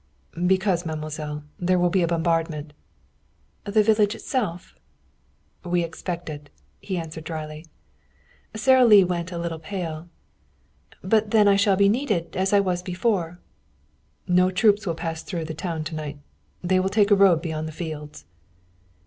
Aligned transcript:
"Because, 0.47 0.83
mademoiselle, 0.83 1.43
there 1.59 1.77
will 1.77 1.91
be 1.91 2.01
a 2.01 2.07
bombardment." 2.07 2.73
"The 3.65 3.83
village 3.83 4.15
itself?" 4.15 4.73
"We 5.63 5.83
expect 5.83 6.27
it," 6.27 6.49
he 6.79 6.97
answered 6.97 7.23
dryly. 7.23 7.67
Sara 8.55 8.83
Lee 8.83 9.03
went 9.03 9.31
a 9.31 9.37
little 9.37 9.59
pale. 9.59 10.07
"But 11.03 11.29
then 11.29 11.47
I 11.47 11.55
shall 11.55 11.75
be 11.75 11.87
needed, 11.87 12.35
as 12.35 12.51
I 12.51 12.59
was 12.59 12.81
before." 12.81 13.37
"No 14.27 14.49
troops 14.49 14.87
will 14.87 14.95
pass 14.95 15.21
through 15.21 15.45
the 15.45 15.53
town 15.53 15.83
to 15.83 15.93
night. 15.95 16.17
They 16.63 16.79
will 16.79 16.89
take 16.89 17.11
a 17.11 17.15
road 17.15 17.43
beyond 17.43 17.67
the 17.67 17.71
fields." 17.71 18.25